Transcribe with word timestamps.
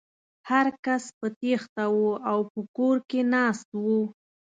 هر 0.49 0.67
کس 0.85 1.03
په 1.17 1.27
تېښته 1.39 1.83
و 1.89 1.99
او 2.31 2.39
په 2.51 2.59
کور 2.77 2.97
کې 3.09 3.19
ناست 3.33 3.69
و. 3.83 3.85